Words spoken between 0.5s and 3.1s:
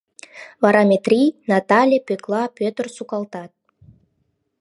Вара Метрий, Натале, Пӧкла, Пӧтыр